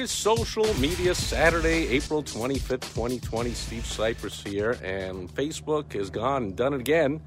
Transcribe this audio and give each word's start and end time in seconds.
Is 0.00 0.10
Social 0.10 0.72
Media 0.78 1.14
Saturday, 1.14 1.88
April 1.88 2.22
25th, 2.22 2.94
2020. 2.94 3.52
Steve 3.52 3.82
Sipress 3.82 4.48
here, 4.48 4.70
and 4.82 5.28
Facebook 5.28 5.92
has 5.92 6.08
gone 6.08 6.42
and 6.44 6.56
done 6.56 6.72
it 6.72 6.80
again. 6.80 7.20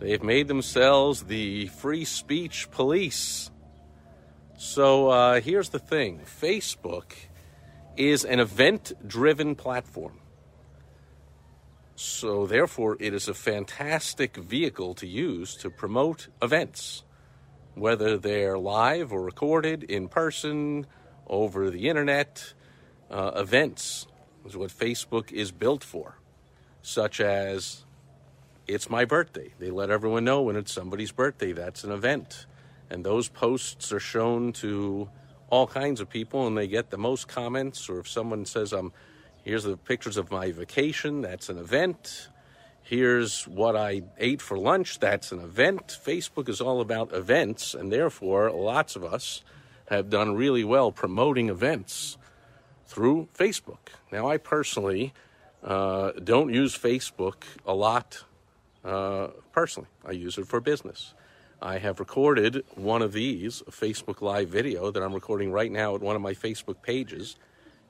They've 0.00 0.24
made 0.24 0.48
themselves 0.48 1.22
the 1.22 1.68
free 1.68 2.04
speech 2.04 2.68
police. 2.72 3.52
So 4.58 5.10
uh, 5.10 5.40
here's 5.40 5.68
the 5.68 5.78
thing 5.78 6.22
Facebook 6.22 7.12
is 7.96 8.24
an 8.24 8.40
event 8.40 8.92
driven 9.06 9.54
platform. 9.54 10.18
So, 11.94 12.44
therefore, 12.48 12.96
it 12.98 13.14
is 13.14 13.28
a 13.28 13.34
fantastic 13.34 14.36
vehicle 14.36 14.94
to 14.94 15.06
use 15.06 15.54
to 15.58 15.70
promote 15.70 16.26
events, 16.42 17.04
whether 17.76 18.18
they're 18.18 18.58
live 18.58 19.12
or 19.12 19.22
recorded, 19.22 19.84
in 19.84 20.08
person, 20.08 20.88
over 21.26 21.70
the 21.70 21.88
internet. 21.88 22.54
Uh, 23.10 23.32
events 23.36 24.06
is 24.46 24.56
what 24.56 24.70
Facebook 24.70 25.30
is 25.32 25.52
built 25.52 25.84
for, 25.84 26.16
such 26.82 27.20
as 27.20 27.84
it's 28.66 28.88
my 28.88 29.04
birthday. 29.04 29.52
They 29.58 29.70
let 29.70 29.90
everyone 29.90 30.24
know 30.24 30.42
when 30.42 30.56
it's 30.56 30.72
somebody's 30.72 31.12
birthday. 31.12 31.52
That's 31.52 31.84
an 31.84 31.92
event. 31.92 32.46
And 32.90 33.04
those 33.04 33.28
posts 33.28 33.92
are 33.92 34.00
shown 34.00 34.52
to 34.54 35.08
all 35.50 35.66
kinds 35.66 36.00
of 36.00 36.08
people 36.08 36.46
and 36.46 36.56
they 36.56 36.66
get 36.66 36.90
the 36.90 36.98
most 36.98 37.28
comments. 37.28 37.88
Or 37.88 38.00
if 38.00 38.08
someone 38.08 38.44
says, 38.46 38.72
um, 38.72 38.92
here's 39.44 39.64
the 39.64 39.76
pictures 39.76 40.16
of 40.16 40.30
my 40.30 40.52
vacation, 40.52 41.20
that's 41.20 41.48
an 41.48 41.58
event. 41.58 42.28
Here's 42.82 43.46
what 43.46 43.76
I 43.76 44.02
ate 44.18 44.42
for 44.42 44.58
lunch, 44.58 44.98
that's 44.98 45.30
an 45.30 45.40
event. 45.40 45.98
Facebook 46.04 46.48
is 46.48 46.60
all 46.60 46.80
about 46.80 47.12
events, 47.12 47.74
and 47.74 47.92
therefore, 47.92 48.50
lots 48.50 48.96
of 48.96 49.04
us 49.04 49.42
have 49.92 50.10
done 50.10 50.34
really 50.34 50.64
well 50.64 50.92
promoting 50.92 51.48
events 51.48 52.18
through 52.86 53.28
Facebook. 53.36 53.90
Now, 54.10 54.28
I 54.28 54.36
personally 54.36 55.12
uh, 55.62 56.12
don't 56.12 56.52
use 56.52 56.76
Facebook 56.76 57.44
a 57.66 57.74
lot 57.74 58.24
uh, 58.84 59.28
personally, 59.52 59.88
I 60.04 60.12
use 60.12 60.38
it 60.38 60.46
for 60.46 60.60
business. 60.60 61.14
I 61.60 61.78
have 61.78 62.00
recorded 62.00 62.64
one 62.74 63.02
of 63.02 63.12
these, 63.12 63.62
a 63.66 63.70
Facebook 63.70 64.20
Live 64.20 64.48
video 64.48 64.90
that 64.90 65.00
I'm 65.02 65.14
recording 65.14 65.52
right 65.52 65.70
now 65.70 65.94
at 65.94 66.00
one 66.00 66.16
of 66.16 66.22
my 66.22 66.34
Facebook 66.34 66.82
pages 66.82 67.36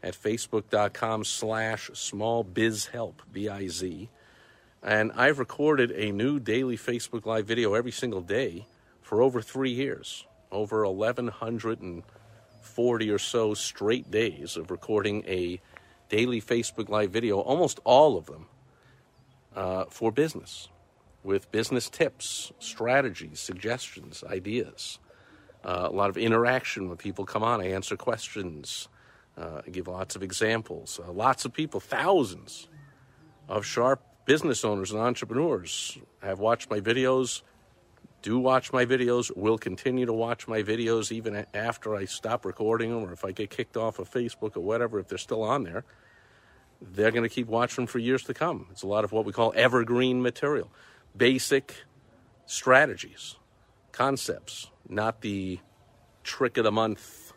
at 0.03 0.15
facebook.com 0.15 1.25
slash 1.25 1.91
smallbizhelp, 1.91 3.15
B-I-Z. 3.33 4.11
And 4.83 5.13
I've 5.13 5.39
recorded 5.39 5.93
a 5.93 6.13
new 6.13 6.39
daily 6.39 6.77
Facebook 6.77 7.25
Live 7.25 7.47
video 7.47 7.73
every 7.73 7.93
single 7.93 8.21
day 8.21 8.67
for 9.01 9.23
over 9.23 9.41
three 9.41 9.73
years 9.73 10.27
over 10.53 10.87
1,140 10.87 13.11
or 13.11 13.19
so 13.19 13.55
straight 13.55 14.11
days 14.11 14.57
of 14.57 14.71
recording 14.71 15.25
a 15.27 15.61
daily 16.09 16.41
Facebook 16.41 16.89
Live 16.89 17.11
video, 17.11 17.41
almost 17.41 17.81
all 17.85 18.17
of 18.17 18.27
them 18.27 18.47
uh, 19.57 19.87
for 19.89 20.13
business, 20.13 20.69
with 21.25 21.51
business 21.51 21.89
tips, 21.89 22.53
strategies, 22.59 23.41
suggestions, 23.41 24.23
ideas. 24.29 24.99
Uh, 25.65 25.89
a 25.91 25.95
lot 25.95 26.11
of 26.11 26.19
interaction 26.19 26.89
when 26.89 26.99
people 26.99 27.25
come 27.25 27.43
on. 27.43 27.61
I 27.61 27.71
answer 27.71 27.97
questions, 27.97 28.89
uh, 29.37 29.63
I 29.67 29.71
give 29.71 29.89
lots 29.89 30.17
of 30.17 30.23
examples. 30.23 31.01
Uh, 31.03 31.13
lots 31.13 31.45
of 31.45 31.53
people, 31.53 31.81
thousands 31.81 32.69
of 33.49 33.65
sharp 33.65 34.03
business 34.25 34.65
owners 34.65 34.93
and 34.93 35.01
entrepreneurs 35.01 35.99
have 36.23 36.39
watched 36.39 36.71
my 36.71 36.81
videos 36.81 37.43
do 38.23 38.39
watch 38.39 38.73
my 38.73 38.87
videos, 38.87 39.37
will 39.37 39.59
continue 39.59 40.07
to 40.07 40.13
watch 40.13 40.49
my 40.49 40.63
videos 40.63 41.13
even 41.13 41.45
after 41.53 41.95
I 41.95 42.05
stop 42.07 42.45
recording 42.45 42.91
them 42.91 43.05
or 43.05 43.13
if 43.13 43.25
I 43.25 43.33
get 43.33 43.51
kicked 43.51 43.77
off 43.77 43.99
of 43.99 44.11
Facebook 44.11 44.57
or 44.57 44.61
whatever, 44.61 44.99
if 45.01 45.09
they're 45.09 45.19
still 45.19 45.43
on 45.43 45.65
there, 45.65 45.85
they're 46.81 47.11
going 47.11 47.23
to 47.23 47.29
keep 47.29 47.49
watching 47.49 47.87
for 47.87 47.99
years 47.99 48.23
to 48.25 48.35
come. 48.35 48.69
It's 48.71 48.83
a 48.83 48.87
lot 48.87 49.05
of 49.05 49.13
what 49.13 49.25
we 49.25 49.33
call 49.33 49.53
evergreen 49.57 50.23
material, 50.23 50.71
basic 51.17 51.75
strategies, 52.47 53.37
concepts, 53.91 54.71
not 54.89 55.21
the 55.21 55.59
trick 56.25 56.57
of 56.57 56.65
the 56.65 56.73
month, 56.73 57.33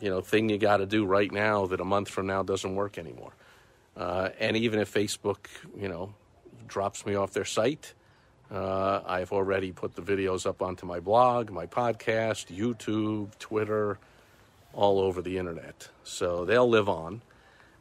you 0.00 0.08
know, 0.08 0.20
thing 0.20 0.48
you 0.48 0.58
got 0.58 0.78
to 0.78 0.86
do 0.86 1.04
right 1.04 1.30
now 1.30 1.66
that 1.66 1.80
a 1.80 1.84
month 1.84 2.08
from 2.08 2.26
now 2.26 2.42
doesn't 2.42 2.74
work 2.74 2.96
anymore. 2.96 3.32
Uh, 3.96 4.30
and 4.38 4.56
even 4.56 4.78
if 4.80 4.92
Facebook, 4.92 5.46
you 5.76 5.88
know, 5.88 6.14
drops 6.66 7.04
me 7.04 7.14
off 7.14 7.32
their 7.32 7.44
site, 7.44 7.94
uh, 8.50 9.00
I've 9.06 9.32
already 9.32 9.70
put 9.70 9.94
the 9.94 10.02
videos 10.02 10.44
up 10.46 10.60
onto 10.60 10.84
my 10.84 11.00
blog, 11.00 11.50
my 11.50 11.66
podcast, 11.66 12.54
YouTube, 12.54 13.38
Twitter, 13.38 13.98
all 14.72 14.98
over 14.98 15.22
the 15.22 15.38
internet. 15.38 15.88
So 16.02 16.44
they'll 16.44 16.68
live 16.68 16.88
on. 16.88 17.22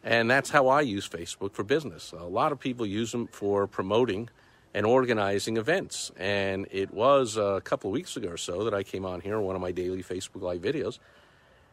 And 0.03 0.29
that's 0.29 0.49
how 0.49 0.67
I 0.67 0.81
use 0.81 1.09
Facebook 1.09 1.53
for 1.53 1.63
business. 1.63 2.13
A 2.13 2.23
lot 2.23 2.51
of 2.51 2.59
people 2.59 2.85
use 2.85 3.11
them 3.11 3.27
for 3.27 3.67
promoting 3.67 4.29
and 4.73 4.85
organizing 4.85 5.57
events. 5.57 6.11
And 6.17 6.67
it 6.71 6.93
was 6.93 7.35
a 7.35 7.61
couple 7.63 7.89
of 7.89 7.93
weeks 7.93 8.15
ago 8.15 8.29
or 8.29 8.37
so 8.37 8.63
that 8.63 8.73
I 8.73 8.83
came 8.83 9.05
on 9.05 9.21
here 9.21 9.39
one 9.39 9.55
of 9.55 9.61
my 9.61 9.71
daily 9.71 10.03
Facebook 10.03 10.41
Live 10.41 10.61
videos. 10.61 10.99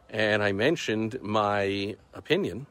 And 0.09 0.41
I 0.41 0.51
mentioned 0.51 1.19
my 1.21 1.95
opinion, 2.13 2.65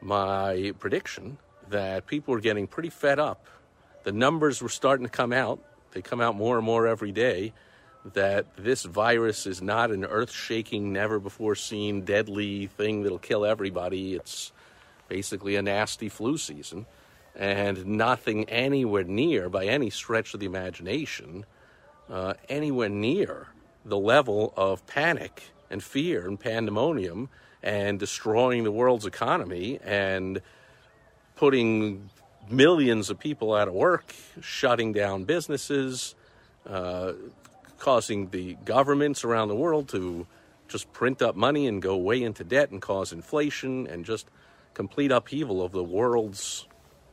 my 0.00 0.72
prediction 0.78 1.38
that 1.68 2.06
people 2.06 2.32
were 2.32 2.40
getting 2.40 2.66
pretty 2.66 2.90
fed 2.90 3.18
up 3.18 3.46
the 4.06 4.12
numbers 4.12 4.62
were 4.62 4.68
starting 4.68 5.04
to 5.04 5.10
come 5.10 5.32
out. 5.32 5.58
They 5.90 6.00
come 6.00 6.20
out 6.20 6.36
more 6.36 6.58
and 6.58 6.64
more 6.64 6.86
every 6.86 7.10
day 7.10 7.52
that 8.14 8.46
this 8.56 8.84
virus 8.84 9.48
is 9.48 9.60
not 9.60 9.90
an 9.90 10.04
earth 10.04 10.30
shaking, 10.30 10.92
never 10.92 11.18
before 11.18 11.56
seen, 11.56 12.02
deadly 12.02 12.68
thing 12.68 13.02
that'll 13.02 13.18
kill 13.18 13.44
everybody. 13.44 14.14
It's 14.14 14.52
basically 15.08 15.56
a 15.56 15.62
nasty 15.62 16.08
flu 16.08 16.38
season 16.38 16.86
and 17.34 17.84
nothing 17.84 18.44
anywhere 18.44 19.02
near, 19.02 19.48
by 19.48 19.66
any 19.66 19.90
stretch 19.90 20.34
of 20.34 20.38
the 20.38 20.46
imagination, 20.46 21.44
uh, 22.08 22.34
anywhere 22.48 22.88
near 22.88 23.48
the 23.84 23.98
level 23.98 24.54
of 24.56 24.86
panic 24.86 25.50
and 25.68 25.82
fear 25.82 26.28
and 26.28 26.38
pandemonium 26.38 27.28
and 27.60 27.98
destroying 27.98 28.62
the 28.62 28.70
world's 28.70 29.04
economy 29.04 29.80
and 29.82 30.40
putting 31.34 32.08
millions 32.50 33.10
of 33.10 33.18
people 33.18 33.54
out 33.54 33.68
of 33.68 33.74
work, 33.74 34.14
shutting 34.40 34.92
down 34.92 35.24
businesses, 35.24 36.14
uh, 36.68 37.12
causing 37.78 38.30
the 38.30 38.54
governments 38.64 39.24
around 39.24 39.48
the 39.48 39.54
world 39.54 39.88
to 39.88 40.26
just 40.68 40.92
print 40.92 41.22
up 41.22 41.36
money 41.36 41.66
and 41.66 41.80
go 41.80 41.96
way 41.96 42.22
into 42.22 42.44
debt 42.44 42.70
and 42.70 42.82
cause 42.82 43.12
inflation 43.12 43.86
and 43.86 44.04
just 44.04 44.28
complete 44.74 45.12
upheaval 45.12 45.62
of 45.62 45.72
the 45.72 45.84
world's 45.84 46.66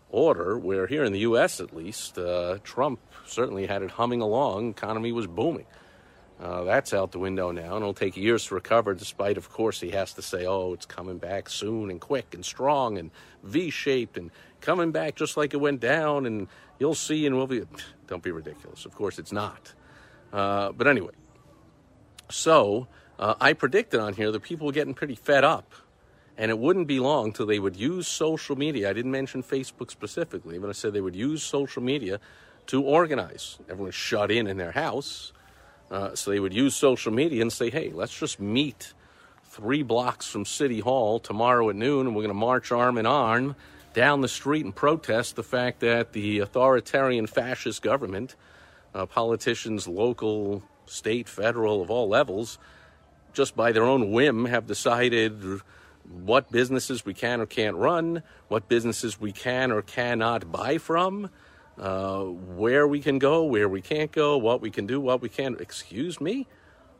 order. 0.09 0.57
Where 0.57 0.87
here 0.87 1.03
in 1.03 1.13
the 1.13 1.19
U.S., 1.19 1.59
at 1.59 1.75
least, 1.75 2.17
uh, 2.17 2.57
Trump 2.63 2.99
certainly 3.25 3.67
had 3.67 3.83
it 3.83 3.91
humming 3.91 4.21
along, 4.21 4.69
economy 4.69 5.11
was 5.11 5.27
booming. 5.27 5.65
Uh, 6.43 6.65
that's 6.65 6.93
out 6.93 7.13
the 7.13 7.19
window 7.19 7.51
now, 7.51 7.77
and 7.77 7.77
it'll 7.77 7.93
take 7.93 8.17
years 8.17 8.47
to 8.47 8.53
recover, 8.53 8.93
despite, 8.93 9.37
of 9.37 9.49
course, 9.49 9.79
he 9.79 9.91
has 9.91 10.11
to 10.11 10.21
say, 10.21 10.45
oh, 10.45 10.73
it's 10.73 10.85
coming 10.85 11.17
back 11.17 11.49
soon 11.49 11.89
and 11.89 12.01
quick 12.01 12.33
and 12.33 12.43
strong 12.43 12.97
and 12.97 13.11
V 13.43 13.69
shaped 13.69 14.17
and 14.17 14.29
coming 14.59 14.91
back 14.91 15.15
just 15.15 15.37
like 15.37 15.53
it 15.53 15.57
went 15.61 15.79
down, 15.79 16.25
and 16.25 16.49
you'll 16.79 16.95
see, 16.95 17.25
and 17.25 17.37
we'll 17.37 17.47
be. 17.47 17.61
Don't 18.07 18.21
be 18.21 18.31
ridiculous. 18.31 18.85
Of 18.85 18.93
course, 18.93 19.19
it's 19.19 19.31
not. 19.31 19.73
Uh, 20.33 20.73
but 20.73 20.85
anyway, 20.85 21.13
so 22.29 22.89
uh, 23.17 23.35
I 23.39 23.53
predicted 23.53 24.01
on 24.01 24.13
here 24.13 24.29
that 24.29 24.43
people 24.43 24.67
were 24.67 24.73
getting 24.73 24.93
pretty 24.93 25.15
fed 25.15 25.45
up, 25.45 25.71
and 26.37 26.51
it 26.51 26.59
wouldn't 26.59 26.87
be 26.87 26.99
long 26.99 27.31
till 27.31 27.45
they 27.45 27.59
would 27.59 27.77
use 27.77 28.05
social 28.05 28.57
media. 28.57 28.89
I 28.89 28.93
didn't 28.93 29.11
mention 29.11 29.43
Facebook 29.43 29.91
specifically, 29.91 30.59
but 30.59 30.69
I 30.69 30.73
said 30.73 30.91
they 30.91 30.99
would 30.99 31.15
use 31.15 31.41
social 31.41 31.81
media 31.81 32.19
to 32.67 32.83
organize. 32.83 33.59
Everyone's 33.69 33.95
shut 33.95 34.29
in 34.29 34.45
in 34.45 34.57
their 34.57 34.73
house 34.73 35.31
uh, 35.93 36.15
so 36.15 36.31
they 36.31 36.39
would 36.39 36.55
use 36.55 36.75
social 36.75 37.13
media 37.13 37.41
and 37.41 37.53
say, 37.53 37.69
hey, 37.69 37.91
let's 37.93 38.17
just 38.17 38.39
meet 38.39 38.93
three 39.45 39.83
blocks 39.83 40.27
from 40.27 40.43
City 40.43 40.79
Hall 40.79 41.19
tomorrow 41.19 41.69
at 41.69 41.75
noon, 41.75 42.07
and 42.07 42.15
we're 42.15 42.23
going 42.23 42.29
to 42.29 42.33
march 42.33 42.71
arm 42.71 42.97
in 42.97 43.05
arm 43.05 43.55
down 43.93 44.21
the 44.21 44.27
street 44.27 44.65
and 44.65 44.75
protest 44.75 45.35
the 45.35 45.43
fact 45.43 45.81
that 45.81 46.13
the 46.13 46.39
authoritarian 46.39 47.27
fascist 47.27 47.83
government, 47.83 48.35
uh, 48.95 49.05
politicians, 49.05 49.87
local, 49.87 50.63
state, 50.87 51.29
federal, 51.29 51.83
of 51.83 51.91
all 51.91 52.09
levels, 52.09 52.57
just 53.33 53.55
by 53.55 53.71
their 53.71 53.83
own 53.83 54.11
whim, 54.11 54.45
have 54.45 54.65
decided 54.65 55.61
what 56.23 56.51
businesses 56.51 57.05
we 57.05 57.13
can 57.13 57.39
or 57.39 57.45
can't 57.45 57.75
run, 57.75 58.23
what 58.47 58.67
businesses 58.67 59.21
we 59.21 59.31
can 59.31 59.71
or 59.71 59.83
cannot 59.83 60.51
buy 60.51 60.79
from, 60.79 61.29
uh, 61.79 62.23
where 62.23 62.87
we 62.87 62.99
can 62.99 63.19
go, 63.19 63.43
where 63.43 63.67
we 63.67 63.81
can't 63.81 64.11
go, 64.11 64.37
what 64.37 64.61
we 64.61 64.69
can 64.69 64.85
do, 64.85 64.99
what 64.99 65.21
we 65.21 65.29
can't. 65.29 65.59
Excuse 65.59 66.21
me? 66.21 66.47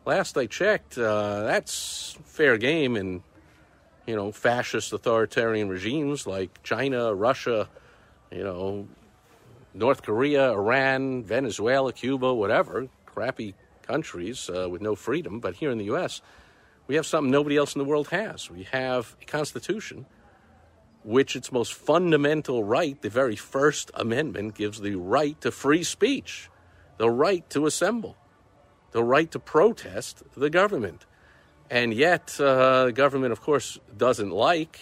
Last 0.06 0.38
I 0.38 0.48
checked, 0.48 0.98
uh, 0.98 1.44
that's 1.44 2.18
fair 2.26 2.58
game 2.58 2.98
in, 2.98 3.24
you 4.06 4.16
know, 4.16 4.32
fascist 4.32 4.92
authoritarian 4.92 5.70
regimes 5.70 6.28
like 6.28 6.62
China, 6.64 7.14
Russia, 7.14 7.70
you 8.32 8.44
know, 8.44 8.88
North 9.74 10.04
Korea, 10.04 10.52
Iran, 10.52 11.24
Venezuela, 11.24 11.94
Cuba, 11.94 12.34
whatever, 12.34 12.90
crappy 13.06 13.56
countries 13.84 14.50
uh, 14.50 14.68
with 14.70 14.82
no 14.82 14.96
freedom. 14.96 15.40
But 15.40 15.56
here 15.56 15.72
in 15.72 15.78
the 15.78 15.86
U.S., 15.86 16.22
we 16.88 16.96
have 16.96 17.06
something 17.06 17.32
nobody 17.32 17.58
else 17.58 17.76
in 17.76 17.80
the 17.80 17.86
world 17.86 18.10
has. 18.10 18.50
We 18.50 18.64
have 18.64 19.16
a 19.22 19.26
constitution, 19.26 20.06
which 21.04 21.36
its 21.36 21.52
most 21.52 21.74
fundamental 21.74 22.64
right, 22.64 23.02
the 23.02 23.10
very 23.10 23.36
First 23.36 23.92
Amendment, 23.94 24.56
gives 24.56 24.82
the 24.82 24.96
right 24.96 25.40
to 25.42 25.52
free 25.52 25.84
speech, 25.84 26.50
the 26.98 27.10
right 27.10 27.48
to 27.50 27.66
assemble, 27.66 28.16
the 28.92 29.04
right 29.04 29.30
to 29.32 29.40
protest 29.40 30.24
the 30.36 30.50
government. 30.50 31.06
And 31.70 31.94
yet, 31.94 32.40
uh, 32.40 32.86
the 32.86 32.92
government, 32.92 33.32
of 33.32 33.42
course, 33.42 33.80
doesn't 33.96 34.32
like 34.32 34.80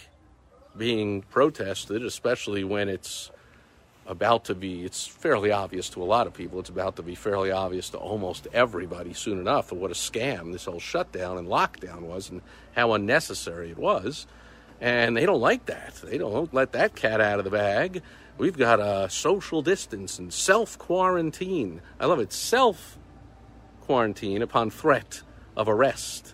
being 0.77 1.21
protested, 1.23 2.03
especially 2.03 2.63
when 2.63 2.89
it's 2.89 3.31
about 4.07 4.45
to 4.45 4.55
be, 4.55 4.83
it's 4.83 5.05
fairly 5.05 5.51
obvious 5.51 5.89
to 5.89 6.01
a 6.01 6.05
lot 6.05 6.27
of 6.27 6.33
people, 6.33 6.59
it's 6.59 6.69
about 6.69 6.95
to 6.97 7.03
be 7.03 7.15
fairly 7.15 7.51
obvious 7.51 7.89
to 7.89 7.97
almost 7.97 8.47
everybody 8.51 9.13
soon 9.13 9.39
enough 9.39 9.71
what 9.71 9.91
a 9.91 9.93
scam 9.93 10.51
this 10.51 10.65
whole 10.65 10.79
shutdown 10.79 11.37
and 11.37 11.47
lockdown 11.47 12.01
was 12.01 12.29
and 12.29 12.41
how 12.75 12.93
unnecessary 12.93 13.69
it 13.71 13.77
was. 13.77 14.27
And 14.81 15.15
they 15.15 15.27
don't 15.27 15.39
like 15.39 15.67
that. 15.67 15.93
They 16.03 16.17
don't 16.17 16.51
let 16.53 16.71
that 16.71 16.95
cat 16.95 17.21
out 17.21 17.37
of 17.37 17.45
the 17.45 17.51
bag. 17.51 18.01
We've 18.39 18.57
got 18.57 18.79
a 18.79 19.07
social 19.11 19.61
distance 19.61 20.17
and 20.17 20.33
self 20.33 20.77
quarantine. 20.79 21.81
I 21.99 22.07
love 22.07 22.19
it. 22.19 22.33
Self 22.33 22.97
quarantine 23.81 24.41
upon 24.41 24.71
threat 24.71 25.21
of 25.55 25.69
arrest 25.69 26.33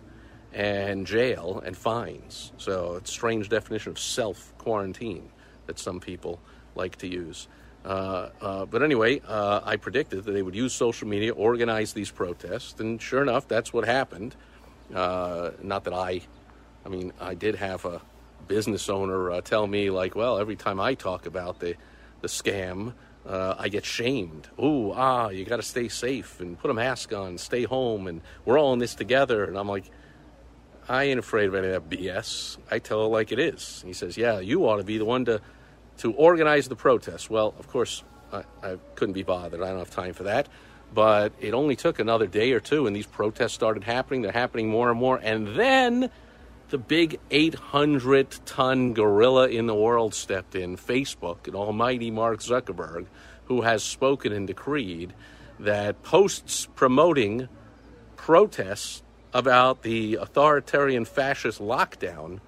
and 0.54 1.06
jail 1.06 1.62
and 1.66 1.76
fines. 1.76 2.54
So 2.58 2.96
it's 2.96 3.12
a 3.12 3.14
strange 3.14 3.50
definition 3.50 3.92
of 3.92 4.00
self 4.00 4.58
quarantine 4.58 5.30
that 5.66 5.78
some 5.78 6.00
people 6.00 6.40
like 6.74 6.96
to 6.98 7.08
use. 7.08 7.50
Uh, 7.84 8.30
uh, 8.42 8.66
but 8.66 8.82
anyway, 8.82 9.22
uh, 9.28 9.62
I 9.64 9.76
predicted 9.76 10.24
that 10.24 10.32
they 10.32 10.42
would 10.42 10.56
use 10.56 10.74
social 10.74 11.08
media, 11.08 11.34
organize 11.34 11.94
these 11.94 12.12
protests, 12.12 12.80
and 12.80 13.02
sure 13.02 13.22
enough, 13.22 13.48
that's 13.48 13.74
what 13.74 13.86
happened. 13.86 14.36
Uh, 14.94 15.52
not 15.62 15.84
that 15.84 15.94
I, 15.94 16.22
I 16.86 16.90
mean, 16.90 17.12
I 17.20 17.34
did 17.34 17.56
have 17.56 17.84
a 17.86 18.02
business 18.48 18.90
owner 18.90 19.32
uh, 19.32 19.42
tell 19.42 19.68
me, 19.68 19.90
like, 19.90 20.16
well, 20.16 20.38
every 20.38 20.56
time 20.56 20.80
I 20.80 20.94
talk 20.94 21.26
about 21.26 21.60
the, 21.60 21.76
the 22.22 22.28
scam, 22.28 22.94
uh, 23.26 23.56
I 23.58 23.70
get 23.70 23.86
shamed. 23.86 24.48
Ooh, 24.62 24.92
ah, 24.94 25.30
you 25.30 25.46
got 25.46 25.58
to 25.58 25.64
stay 25.64 25.90
safe 25.90 26.40
and 26.40 26.58
put 26.58 26.72
a 26.72 26.74
mask 26.74 27.14
on, 27.14 27.38
stay 27.38 27.64
home, 27.64 28.08
and 28.08 28.22
we're 28.46 28.58
all 28.58 28.74
in 28.74 28.80
this 28.80 28.96
together. 28.96 29.44
And 29.44 29.58
I'm 29.58 29.68
like, 29.68 29.92
I 30.88 31.06
ain't 31.06 31.20
afraid 31.20 31.48
of 31.48 31.56
any 31.56 31.68
of 31.68 31.90
that 31.90 31.98
BS. 31.98 32.58
I 32.72 32.80
tell 32.80 33.06
it 33.06 33.10
like 33.10 33.32
it 33.32 33.40
is. 33.40 33.84
He 33.86 33.94
says, 33.94 34.18
yeah, 34.18 34.40
you 34.40 34.68
ought 34.68 34.78
to 34.78 34.84
be 34.84 34.98
the 34.98 35.06
one 35.06 35.26
to 35.26 35.42
to 35.98 36.14
organize 36.14 36.68
the 36.68 36.76
protest. 36.76 37.30
Well, 37.30 37.54
of 37.60 37.68
course, 37.68 38.04
I, 38.32 38.44
I, 38.64 38.78
couldn't 38.96 39.14
be 39.14 39.24
bothered. 39.24 39.62
I 39.62 39.70
don't 39.70 39.80
have 39.80 39.90
time 39.90 40.14
for 40.14 40.24
that. 40.24 40.48
But 40.94 41.34
it 41.40 41.54
only 41.54 41.76
took 41.76 42.00
another 42.00 42.28
day 42.28 42.54
or 42.54 42.60
two, 42.60 42.88
and 42.88 42.96
these 42.96 43.06
protests 43.06 43.54
started 43.54 43.84
happening. 43.84 44.22
They're 44.22 44.32
happening 44.32 44.70
more 44.70 44.90
and 44.90 45.00
more. 45.00 45.20
And 45.22 45.48
then 45.56 46.10
the 46.70 46.78
big 46.78 47.20
800 47.32 48.40
ton 48.46 48.94
gorilla 48.94 49.48
in 49.48 49.68
the 49.68 49.76
world 49.76 50.14
stepped 50.14 50.56
in 50.56 50.78
Facebook, 50.78 51.48
and 51.48 51.56
almighty 51.56 52.12
Mark 52.12 52.40
Zuckerberg, 52.40 53.06
who 53.46 53.62
has 53.62 53.84
spoken 53.84 54.34
and 54.34 54.48
decreed 54.48 55.14
that 55.60 56.04
posts 56.04 56.68
promoting 56.76 57.48
protests 58.18 59.02
about 59.34 59.84
the 59.84 60.16
authoritarian 60.16 61.06
fascist 61.06 61.60
lockdown 61.60 62.40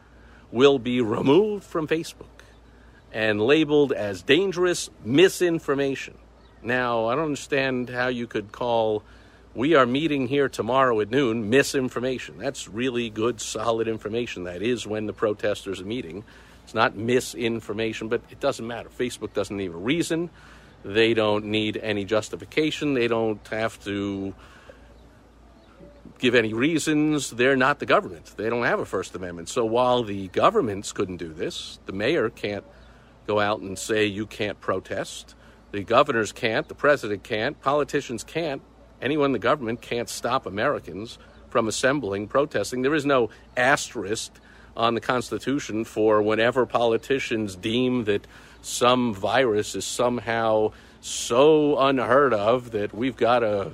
will 0.52 0.80
be 0.80 1.02
removed 1.02 1.64
from 1.64 1.88
Facebook 1.88 2.26
and 3.12 3.42
labeled 3.42 3.92
as 3.92 4.22
dangerous 4.22 4.90
misinformation. 5.04 6.18
Now, 6.62 7.06
I 7.06 7.16
don't 7.16 7.26
understand 7.26 7.90
how 7.90 8.08
you 8.08 8.28
could 8.28 8.52
call 8.52 9.04
we 9.56 9.76
are 9.76 9.86
meeting 9.86 10.28
here 10.28 10.48
tomorrow 10.48 11.00
at 11.00 11.10
noon 11.10 11.50
misinformation. 11.50 12.38
That's 12.38 12.68
really 12.68 13.10
good, 13.10 13.42
solid 13.42 13.88
information. 13.88 14.44
That 14.44 14.62
is 14.62 14.86
when 14.86 15.06
the 15.08 15.14
protesters 15.14 15.82
are 15.82 15.86
meeting. 15.86 16.24
It's 16.64 16.76
not 16.76 16.96
misinformation, 16.96 18.10
but 18.10 18.22
it 18.30 18.40
doesn't 18.40 18.66
matter. 18.66 18.90
Facebook 18.90 19.34
doesn't 19.34 19.58
need 19.58 19.72
a 19.72 19.78
reason. 19.78 20.30
They 20.86 21.14
don't 21.14 21.46
need 21.46 21.78
any 21.78 22.06
justification. 22.06 22.94
They 22.94 23.08
don't 23.08 23.46
have 23.48 23.84
to 23.86 24.36
give 26.20 26.36
any 26.36 26.54
reasons. 26.54 27.32
They're 27.32 27.56
not 27.56 27.80
the 27.80 27.86
government. 27.86 28.34
They 28.38 28.50
don't 28.50 28.66
have 28.66 28.80
a 28.80 28.86
First 28.86 29.16
Amendment. 29.16 29.50
So 29.50 29.66
while 29.66 30.04
the 30.04 30.28
governments 30.28 30.92
couldn't 30.92 31.18
do 31.18 31.34
this, 31.34 31.80
the 31.86 31.94
mayor 31.94 32.30
can't 32.30 32.64
go 33.26 33.40
out 33.40 33.62
and 33.62 33.78
say 33.78 34.06
you 34.06 34.26
can't 34.28 34.60
protest. 34.62 35.36
The 35.72 35.84
governors 35.84 36.32
can't, 36.32 36.68
the 36.68 36.76
president 36.76 37.24
can't, 37.24 37.60
politicians 37.62 38.24
can't, 38.24 38.62
anyone 39.02 39.28
in 39.28 39.32
the 39.34 39.40
government 39.40 39.82
can't 39.82 40.10
stop 40.10 40.46
Americans 40.46 41.18
from 41.50 41.68
assembling, 41.68 42.28
protesting. 42.28 42.82
There 42.82 42.96
is 42.96 43.06
no 43.06 43.30
asterisk 43.58 44.32
on 44.78 44.94
the 44.94 45.02
Constitution 45.02 45.84
for 45.84 46.22
whenever 46.22 46.66
politicians 46.66 47.56
deem 47.56 48.06
that 48.06 48.26
some 48.62 49.14
virus 49.14 49.76
is 49.76 49.86
somehow 49.86 50.72
so 51.02 51.78
unheard 51.80 52.34
of 52.34 52.72
that 52.72 52.94
we've 52.94 53.18
got 53.18 53.40
to 53.40 53.72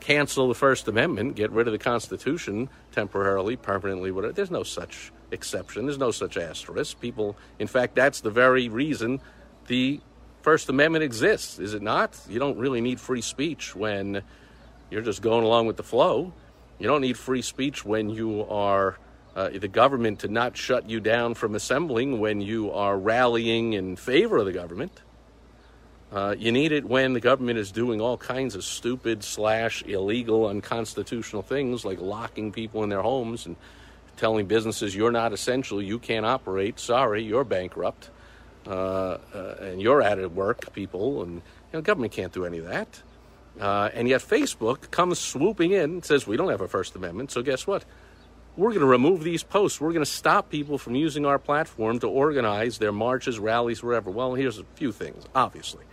cancel 0.00 0.48
the 0.48 0.54
First 0.54 0.88
Amendment, 0.88 1.36
get 1.36 1.50
rid 1.52 1.68
of 1.68 1.72
the 1.72 1.78
Constitution 1.78 2.68
temporarily, 2.90 3.56
permanently, 3.56 4.10
whatever. 4.10 4.32
There's 4.32 4.50
no 4.50 4.64
such 4.64 5.12
exception. 5.30 5.86
There's 5.86 5.98
no 5.98 6.10
such 6.10 6.36
asterisk. 6.36 7.00
People, 7.00 7.36
in 7.58 7.68
fact, 7.68 7.94
that's 7.94 8.20
the 8.20 8.30
very 8.30 8.68
reason 8.68 9.20
the 9.68 10.00
First 10.42 10.68
Amendment 10.68 11.04
exists, 11.04 11.60
is 11.60 11.72
it 11.72 11.82
not? 11.82 12.18
You 12.28 12.40
don't 12.40 12.58
really 12.58 12.80
need 12.80 12.98
free 12.98 13.20
speech 13.20 13.76
when 13.76 14.22
you're 14.92 15.02
just 15.02 15.22
going 15.22 15.42
along 15.42 15.66
with 15.66 15.78
the 15.78 15.82
flow. 15.82 16.32
You 16.78 16.86
don't 16.86 17.00
need 17.00 17.16
free 17.16 17.40
speech 17.40 17.84
when 17.84 18.10
you 18.10 18.44
are 18.44 18.98
uh, 19.34 19.48
the 19.48 19.68
government 19.68 20.20
to 20.20 20.28
not 20.28 20.56
shut 20.56 20.90
you 20.90 21.00
down 21.00 21.32
from 21.34 21.54
assembling 21.54 22.20
when 22.20 22.42
you 22.42 22.70
are 22.72 22.98
rallying 22.98 23.72
in 23.72 23.96
favor 23.96 24.36
of 24.36 24.44
the 24.44 24.52
government. 24.52 24.92
Uh, 26.12 26.34
you 26.38 26.52
need 26.52 26.72
it 26.72 26.84
when 26.84 27.14
the 27.14 27.20
government 27.20 27.58
is 27.58 27.72
doing 27.72 28.02
all 28.02 28.18
kinds 28.18 28.54
of 28.54 28.62
stupid 28.62 29.24
slash 29.24 29.82
illegal 29.84 30.46
unconstitutional 30.46 31.40
things 31.40 31.86
like 31.86 31.98
locking 31.98 32.52
people 32.52 32.82
in 32.82 32.90
their 32.90 33.00
homes 33.00 33.46
and 33.46 33.56
telling 34.18 34.44
businesses 34.44 34.94
you're 34.94 35.10
not 35.10 35.32
essential, 35.32 35.80
you 35.80 35.98
can't 35.98 36.26
operate, 36.26 36.78
sorry, 36.78 37.22
you're 37.22 37.44
bankrupt, 37.44 38.10
uh, 38.66 39.16
uh, 39.34 39.56
and 39.62 39.80
you're 39.80 40.02
out 40.02 40.18
of 40.18 40.36
work, 40.36 40.70
people, 40.74 41.22
and 41.22 41.36
you 41.36 41.40
know, 41.72 41.80
government 41.80 42.12
can't 42.12 42.34
do 42.34 42.44
any 42.44 42.58
of 42.58 42.66
that. 42.66 43.00
Uh, 43.60 43.90
and 43.92 44.08
yet 44.08 44.20
Facebook 44.20 44.90
comes 44.90 45.18
swooping 45.18 45.72
in 45.72 45.90
and 45.90 46.04
says, 46.04 46.26
we 46.26 46.36
don't 46.36 46.48
have 46.48 46.60
a 46.60 46.68
First 46.68 46.96
Amendment, 46.96 47.30
so 47.30 47.42
guess 47.42 47.66
what? 47.66 47.84
We're 48.56 48.70
going 48.70 48.80
to 48.80 48.86
remove 48.86 49.24
these 49.24 49.42
posts. 49.42 49.80
We're 49.80 49.92
going 49.92 50.04
to 50.04 50.10
stop 50.10 50.50
people 50.50 50.76
from 50.76 50.94
using 50.94 51.24
our 51.24 51.38
platform 51.38 51.98
to 52.00 52.08
organize 52.08 52.78
their 52.78 52.92
marches, 52.92 53.38
rallies, 53.38 53.82
wherever. 53.82 54.10
Well, 54.10 54.34
here's 54.34 54.58
a 54.58 54.64
few 54.74 54.92
things, 54.92 55.24
obviously. 55.34 55.84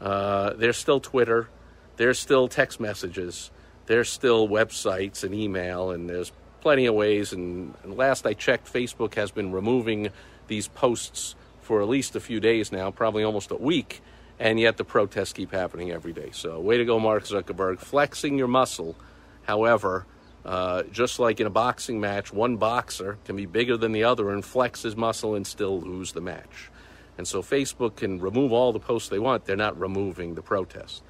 Uh, 0.00 0.54
there's 0.54 0.76
still 0.76 0.98
Twitter, 0.98 1.48
there's 1.96 2.18
still 2.18 2.48
text 2.48 2.80
messages, 2.80 3.52
there's 3.86 4.08
still 4.08 4.48
websites 4.48 5.22
and 5.22 5.32
email, 5.32 5.90
and 5.90 6.10
there's 6.10 6.32
plenty 6.60 6.86
of 6.86 6.94
ways. 6.94 7.32
And, 7.32 7.74
and 7.84 7.96
last 7.96 8.26
I 8.26 8.34
checked, 8.34 8.72
Facebook 8.72 9.14
has 9.14 9.30
been 9.30 9.52
removing 9.52 10.08
these 10.48 10.66
posts 10.66 11.36
for 11.60 11.82
at 11.82 11.88
least 11.88 12.16
a 12.16 12.20
few 12.20 12.40
days 12.40 12.72
now, 12.72 12.90
probably 12.90 13.22
almost 13.22 13.52
a 13.52 13.56
week, 13.56 14.02
and 14.42 14.58
yet 14.58 14.76
the 14.76 14.84
protests 14.84 15.32
keep 15.32 15.52
happening 15.52 15.92
every 15.92 16.12
day. 16.12 16.30
So, 16.32 16.58
way 16.58 16.76
to 16.76 16.84
go, 16.84 16.98
Mark 16.98 17.22
Zuckerberg, 17.24 17.78
flexing 17.78 18.36
your 18.36 18.48
muscle. 18.48 18.96
However, 19.44 20.04
uh, 20.44 20.82
just 20.90 21.20
like 21.20 21.38
in 21.38 21.46
a 21.46 21.50
boxing 21.50 22.00
match, 22.00 22.32
one 22.32 22.56
boxer 22.56 23.18
can 23.24 23.36
be 23.36 23.46
bigger 23.46 23.76
than 23.76 23.92
the 23.92 24.02
other 24.02 24.30
and 24.30 24.44
flex 24.44 24.82
his 24.82 24.96
muscle 24.96 25.36
and 25.36 25.46
still 25.46 25.80
lose 25.80 26.10
the 26.10 26.20
match. 26.20 26.72
And 27.16 27.28
so, 27.28 27.40
Facebook 27.40 27.94
can 27.94 28.18
remove 28.18 28.52
all 28.52 28.72
the 28.72 28.80
posts 28.80 29.08
they 29.08 29.20
want, 29.20 29.44
they're 29.44 29.54
not 29.54 29.78
removing 29.78 30.34
the 30.34 30.42
protests. 30.42 31.02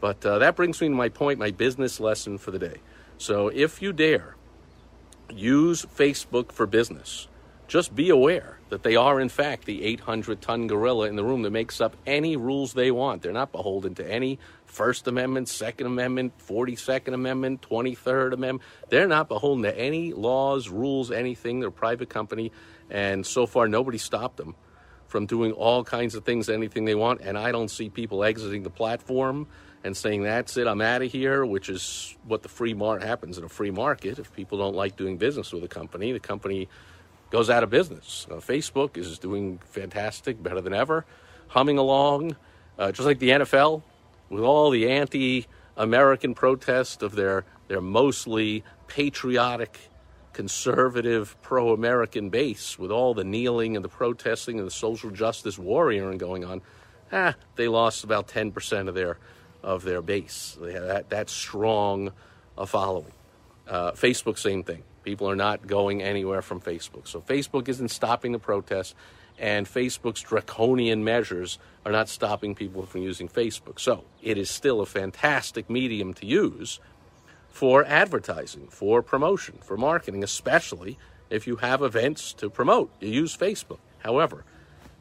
But 0.00 0.24
uh, 0.24 0.38
that 0.38 0.56
brings 0.56 0.80
me 0.80 0.88
to 0.88 0.94
my 0.94 1.10
point, 1.10 1.38
my 1.38 1.50
business 1.50 2.00
lesson 2.00 2.38
for 2.38 2.52
the 2.52 2.58
day. 2.58 2.78
So, 3.18 3.48
if 3.48 3.82
you 3.82 3.92
dare 3.92 4.34
use 5.30 5.84
Facebook 5.84 6.52
for 6.52 6.66
business. 6.66 7.28
Just 7.68 7.94
be 7.94 8.08
aware 8.08 8.58
that 8.70 8.82
they 8.82 8.96
are, 8.96 9.20
in 9.20 9.28
fact, 9.28 9.66
the 9.66 9.84
800 9.84 10.40
ton 10.40 10.66
gorilla 10.66 11.06
in 11.06 11.16
the 11.16 11.24
room 11.24 11.42
that 11.42 11.50
makes 11.50 11.80
up 11.80 11.96
any 12.06 12.36
rules 12.36 12.72
they 12.72 12.90
want. 12.90 13.22
They're 13.22 13.32
not 13.32 13.52
beholden 13.52 13.94
to 13.96 14.10
any 14.10 14.38
First 14.66 15.06
Amendment, 15.06 15.48
Second 15.48 15.86
Amendment, 15.86 16.32
42nd 16.46 17.14
Amendment, 17.14 17.62
23rd 17.62 18.32
Amendment. 18.32 18.62
They're 18.88 19.06
not 19.06 19.28
beholden 19.28 19.62
to 19.64 19.78
any 19.78 20.12
laws, 20.12 20.68
rules, 20.68 21.10
anything. 21.10 21.60
They're 21.60 21.68
a 21.68 21.72
private 21.72 22.08
company, 22.08 22.52
and 22.90 23.24
so 23.24 23.46
far 23.46 23.68
nobody 23.68 23.98
stopped 23.98 24.38
them 24.38 24.54
from 25.06 25.26
doing 25.26 25.52
all 25.52 25.84
kinds 25.84 26.14
of 26.14 26.24
things, 26.24 26.48
anything 26.48 26.84
they 26.84 26.94
want. 26.94 27.20
And 27.22 27.38
I 27.38 27.52
don't 27.52 27.70
see 27.70 27.88
people 27.88 28.24
exiting 28.24 28.62
the 28.62 28.70
platform 28.70 29.46
and 29.84 29.96
saying, 29.96 30.22
that's 30.22 30.56
it, 30.56 30.66
I'm 30.66 30.80
out 30.80 31.02
of 31.02 31.10
here, 31.10 31.46
which 31.46 31.68
is 31.68 32.16
what 32.24 32.42
the 32.42 32.48
free 32.48 32.74
market 32.74 33.06
happens 33.06 33.38
in 33.38 33.44
a 33.44 33.48
free 33.48 33.70
market. 33.70 34.18
If 34.18 34.32
people 34.34 34.58
don't 34.58 34.74
like 34.74 34.96
doing 34.96 35.16
business 35.16 35.52
with 35.52 35.64
a 35.64 35.68
company, 35.68 36.12
the 36.12 36.20
company 36.20 36.68
goes 37.30 37.50
out 37.50 37.62
of 37.62 37.70
business. 37.70 38.26
Uh, 38.30 38.34
Facebook 38.36 38.96
is 38.96 39.18
doing 39.18 39.58
fantastic, 39.64 40.42
better 40.42 40.60
than 40.60 40.74
ever, 40.74 41.04
humming 41.48 41.78
along, 41.78 42.36
uh, 42.78 42.92
just 42.92 43.06
like 43.06 43.18
the 43.18 43.30
NFL, 43.30 43.82
with 44.30 44.42
all 44.42 44.70
the 44.70 44.90
anti-American 44.90 46.34
protest 46.34 47.02
of 47.02 47.14
their 47.14 47.44
their 47.68 47.80
mostly 47.82 48.64
patriotic, 48.86 49.78
conservative, 50.32 51.36
pro-American 51.42 52.30
base, 52.30 52.78
with 52.78 52.90
all 52.90 53.12
the 53.12 53.24
kneeling 53.24 53.76
and 53.76 53.84
the 53.84 53.90
protesting 53.90 54.58
and 54.58 54.66
the 54.66 54.70
social 54.72 55.10
justice 55.10 55.58
warrior 55.58 56.14
going 56.14 56.46
on. 56.46 56.62
Ah, 57.12 57.34
they 57.56 57.68
lost 57.68 58.04
about 58.04 58.28
ten 58.28 58.52
percent 58.52 58.88
of 58.88 58.94
their 58.94 59.18
of 59.62 59.82
their 59.82 60.00
base. 60.00 60.56
They 60.60 60.72
have 60.72 60.86
that, 60.86 61.10
that 61.10 61.30
strong 61.30 62.12
a 62.56 62.66
following. 62.66 63.12
Uh, 63.66 63.92
Facebook, 63.92 64.38
same 64.38 64.62
thing. 64.62 64.82
People 65.08 65.30
are 65.30 65.36
not 65.36 65.66
going 65.66 66.02
anywhere 66.02 66.42
from 66.42 66.60
Facebook. 66.60 67.08
So 67.08 67.22
Facebook 67.22 67.66
isn't 67.66 67.88
stopping 67.88 68.32
the 68.32 68.38
protests, 68.38 68.94
and 69.38 69.66
Facebook's 69.66 70.20
draconian 70.20 71.02
measures 71.02 71.58
are 71.86 71.92
not 71.92 72.10
stopping 72.10 72.54
people 72.54 72.84
from 72.84 73.00
using 73.00 73.26
Facebook. 73.26 73.80
So 73.80 74.04
it 74.22 74.36
is 74.36 74.50
still 74.50 74.82
a 74.82 74.84
fantastic 74.84 75.70
medium 75.70 76.12
to 76.12 76.26
use 76.26 76.78
for 77.48 77.86
advertising, 77.86 78.68
for 78.68 79.00
promotion, 79.00 79.56
for 79.62 79.78
marketing, 79.78 80.22
especially 80.22 80.98
if 81.30 81.46
you 81.46 81.56
have 81.56 81.80
events 81.80 82.34
to 82.34 82.50
promote. 82.50 82.92
You 83.00 83.08
use 83.08 83.34
Facebook. 83.34 83.78
However, 84.00 84.44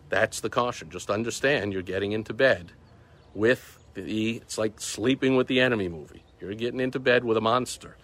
that's 0.08 0.40
the 0.40 0.50
caution. 0.50 0.90
Just 0.90 1.10
understand 1.10 1.74
you're 1.74 1.82
getting 1.82 2.14
into 2.14 2.34
bed 2.34 2.72
with 3.34 3.78
the, 3.94 4.38
it's 4.38 4.58
like 4.58 4.80
sleeping 4.80 5.36
with 5.36 5.48
the 5.48 5.60
enemy 5.60 5.90
movie. 5.90 6.24
You're 6.40 6.54
getting 6.54 6.80
into 6.80 6.98
bed 6.98 7.26
with 7.26 7.36
a 7.36 7.42
monster. 7.42 7.98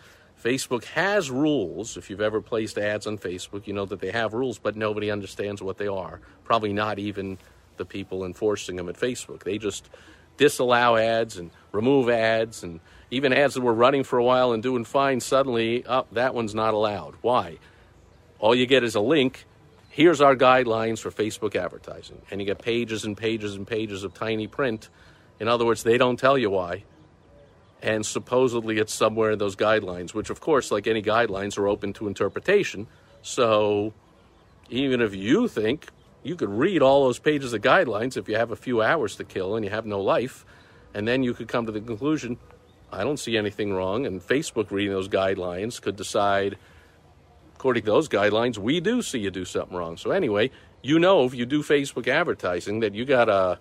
Facebook 0.44 0.84
has 0.86 1.32
rules. 1.32 1.96
If 1.96 2.10
you've 2.10 2.22
ever 2.22 2.42
placed 2.42 2.78
ads 2.78 3.08
on 3.08 3.18
Facebook, 3.18 3.66
you 3.66 3.74
know 3.74 3.86
that 3.86 4.02
they 4.02 4.12
have 4.12 4.34
rules, 4.34 4.60
but 4.60 4.76
nobody 4.76 5.10
understands 5.10 5.62
what 5.62 5.78
they 5.78 5.88
are. 5.88 6.20
Probably 6.44 6.74
not 6.74 7.00
even 7.00 7.38
the 7.78 7.86
people 7.86 8.26
enforcing 8.26 8.76
them 8.76 8.90
at 8.90 8.96
Facebook. 8.96 9.44
They 9.44 9.58
just 9.58 9.90
disallow 10.38 10.98
ads 10.98 11.38
and 11.38 11.52
remove 11.72 12.10
ads 12.10 12.64
and 12.64 12.80
even 13.12 13.32
ads 13.32 13.54
that 13.54 13.62
were 13.62 13.74
running 13.74 14.04
for 14.04 14.18
a 14.18 14.24
while 14.24 14.52
and 14.52 14.64
doing 14.64 14.84
fine 14.84 15.20
suddenly 15.20 15.86
up 15.86 16.08
oh, 16.12 16.16
that 16.16 16.34
one's 16.34 16.56
not 16.56 16.74
allowed 16.74 17.14
why 17.22 17.58
all 18.40 18.56
you 18.56 18.66
get 18.66 18.84
is 18.84 18.96
a 18.96 19.00
link 19.00 19.46
here's 19.90 20.22
our 20.22 20.36
guidelines 20.36 20.98
for 20.98 21.12
facebook 21.12 21.56
advertising 21.56 22.20
and 22.32 22.42
you 22.42 22.48
get 22.48 22.58
pages 22.60 23.06
and 23.06 23.16
pages 23.16 23.56
and 23.56 23.68
pages 23.68 24.04
of 24.04 24.14
tiny 24.16 24.48
print 24.48 24.90
in 25.40 25.48
other 25.48 25.66
words 25.66 25.84
they 25.84 26.00
don't 26.00 26.18
tell 26.18 26.38
you 26.38 26.50
why 26.50 26.84
and 27.84 28.06
supposedly 28.06 28.80
it's 28.80 28.94
somewhere 28.94 29.32
in 29.32 29.40
those 29.40 29.58
guidelines, 29.58 30.14
which, 30.14 30.30
of 30.30 30.40
course, 30.40 30.72
like 30.72 30.88
any 30.88 31.02
guidelines, 31.02 31.58
are 31.58 31.68
open 31.68 31.92
to 31.94 32.08
interpretation. 32.08 32.88
So 33.22 33.94
even 34.70 35.02
if 35.02 35.14
you 35.14 35.50
think 35.50 35.90
you 36.24 36.38
could 36.38 36.50
read 36.50 36.82
all 36.82 37.04
those 37.04 37.20
pages 37.20 37.52
of 37.52 37.62
guidelines 37.62 38.16
if 38.16 38.30
you 38.30 38.38
have 38.38 38.52
a 38.52 38.56
few 38.56 38.82
hours 38.82 39.18
to 39.18 39.26
kill 39.26 39.58
and 39.58 39.66
you 39.66 39.70
have 39.70 39.86
no 39.86 40.00
life, 40.00 40.46
and 40.94 41.06
then 41.06 41.24
you 41.24 41.34
could 41.34 41.50
come 41.50 41.66
to 41.66 41.74
the 41.74 41.82
conclusion, 41.82 42.38
I 42.90 43.04
don't 43.04 43.18
see 43.18 43.36
anything 43.36 43.74
wrong, 43.74 44.06
and 44.06 44.22
Facebook 44.22 44.72
reading 44.72 44.94
those 44.94 45.10
guidelines 45.10 45.82
could 45.82 45.98
decide, 45.98 46.58
according 47.56 47.84
to 47.84 47.92
those 47.92 48.08
guidelines, 48.08 48.58
we 48.58 48.80
do 48.80 49.02
see 49.02 49.20
you 49.20 49.30
do 49.30 49.44
something 49.44 49.76
wrong. 49.76 49.98
So 49.98 50.12
anyway, 50.12 50.52
you 50.82 51.00
know 51.00 51.26
if 51.26 51.36
you 51.36 51.46
do 51.46 51.62
Facebook 51.62 52.08
advertising 52.08 52.80
that 52.80 52.96
you 52.96 53.04
got 53.04 53.28
a 53.28 53.60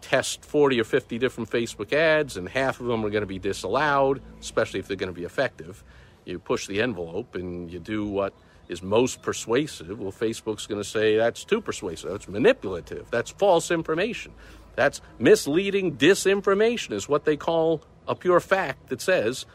test 0.00 0.44
40 0.44 0.80
or 0.80 0.84
50 0.84 1.18
different 1.18 1.50
Facebook 1.50 1.92
ads, 1.92 2.36
and 2.36 2.48
half 2.48 2.80
of 2.80 2.86
them 2.86 3.04
are 3.04 3.10
going 3.10 3.22
to 3.22 3.26
be 3.26 3.38
disallowed, 3.38 4.22
especially 4.40 4.80
if 4.80 4.88
they're 4.88 4.96
going 4.96 5.12
to 5.12 5.18
be 5.18 5.24
effective. 5.24 5.82
You 6.24 6.38
push 6.38 6.66
the 6.66 6.82
envelope 6.82 7.34
and 7.34 7.70
you 7.70 7.78
do 7.78 8.06
what 8.06 8.32
is 8.68 8.82
most 8.82 9.22
persuasive. 9.22 9.98
Well, 9.98 10.12
Facebook's 10.12 10.66
going 10.66 10.82
to 10.82 10.88
say 10.88 11.16
that's 11.16 11.44
too 11.44 11.60
persuasive, 11.60 12.10
that's 12.10 12.28
manipulative, 12.28 13.10
that's 13.10 13.30
false 13.30 13.70
information, 13.70 14.32
that's 14.74 15.00
misleading 15.18 15.96
disinformation, 15.96 16.92
is 16.92 17.08
what 17.08 17.24
they 17.24 17.36
call 17.36 17.82
a 18.08 18.14
pure 18.14 18.40
fact 18.40 18.88
that 18.88 19.00
says 19.00 19.46